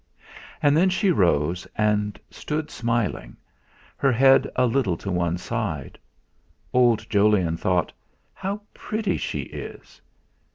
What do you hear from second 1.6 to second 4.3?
and stood smiling, her